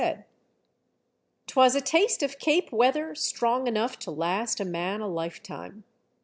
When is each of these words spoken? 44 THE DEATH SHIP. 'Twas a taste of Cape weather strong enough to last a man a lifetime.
44 0.01 0.13
THE 0.13 0.15
DEATH 0.15 0.25
SHIP. 0.25 0.33
'Twas 1.47 1.75
a 1.75 1.81
taste 1.81 2.23
of 2.23 2.39
Cape 2.39 2.71
weather 2.71 3.13
strong 3.13 3.67
enough 3.67 3.99
to 3.99 4.09
last 4.09 4.59
a 4.59 4.65
man 4.65 4.99
a 4.99 5.07
lifetime. 5.07 5.83